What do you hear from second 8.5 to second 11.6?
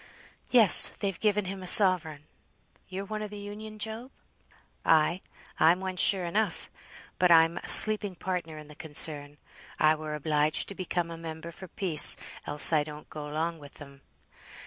in the concern. I were obliged to become a member